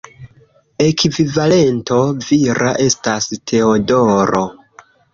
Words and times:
Ekvivalento 0.85 1.99
vira 2.31 2.75
estas 2.89 3.31
Teodoro. 3.53 4.47